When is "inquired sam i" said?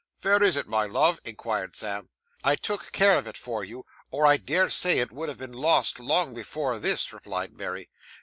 1.23-2.55